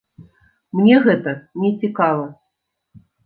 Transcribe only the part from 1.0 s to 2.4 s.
гэта не цікава!